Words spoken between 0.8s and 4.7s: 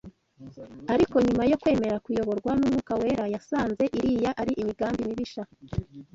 ariko nyuma yo kwemera kuyoborwa n’umwuka wera yasanze iriya ari